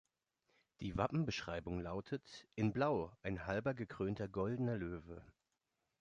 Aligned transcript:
Die 0.79 0.97
Wappenbeschreibung 0.97 1.79
lautet: 1.79 2.47
„In 2.55 2.73
Blau, 2.73 3.15
ein 3.21 3.45
halber 3.45 3.75
gekrönter 3.75 4.27
goldener 4.27 4.75
Löwe. 4.77 5.21